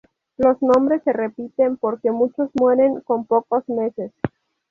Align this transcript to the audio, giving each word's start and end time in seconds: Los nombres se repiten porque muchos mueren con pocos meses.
Los 0.35 0.59
nombres 0.63 1.03
se 1.03 1.13
repiten 1.13 1.77
porque 1.77 2.09
muchos 2.09 2.49
mueren 2.55 3.01
con 3.01 3.23
pocos 3.27 3.69
meses. 3.69 4.11